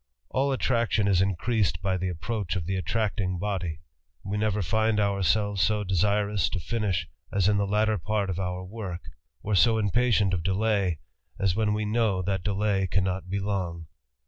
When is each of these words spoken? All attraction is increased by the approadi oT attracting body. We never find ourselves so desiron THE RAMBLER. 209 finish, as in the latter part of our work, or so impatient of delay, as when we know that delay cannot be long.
All 0.31 0.51
attraction 0.51 1.07
is 1.07 1.21
increased 1.21 1.79
by 1.79 1.95
the 1.95 2.09
approadi 2.11 2.57
oT 2.57 2.69
attracting 2.79 3.37
body. 3.37 3.81
We 4.25 4.35
never 4.35 4.63
find 4.63 4.99
ourselves 4.99 5.61
so 5.61 5.83
desiron 5.83 5.89
THE 5.89 6.05
RAMBLER. 6.07 6.37
209 6.37 6.59
finish, 6.67 7.07
as 7.31 7.47
in 7.47 7.57
the 7.57 7.67
latter 7.67 7.99
part 7.99 8.31
of 8.31 8.39
our 8.39 8.63
work, 8.63 9.01
or 9.43 9.53
so 9.53 9.77
impatient 9.77 10.33
of 10.33 10.41
delay, 10.41 10.97
as 11.37 11.55
when 11.55 11.75
we 11.75 11.85
know 11.85 12.23
that 12.23 12.43
delay 12.43 12.87
cannot 12.87 13.29
be 13.29 13.39
long. 13.39 13.85